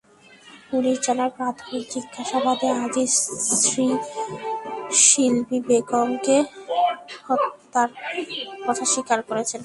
Police 0.69 0.97
জানায়, 1.07 1.33
প্রাথমিক 1.37 1.83
জিজ্ঞাসাবাদে 1.93 2.67
আজিজ 2.83 3.11
স্ত্রী 3.51 3.87
শিল্পী 5.03 5.57
বেগমকে 5.67 6.37
হত্যার 7.25 7.89
কথা 8.65 8.83
স্বীকার 8.93 9.19
করেছেন। 9.29 9.59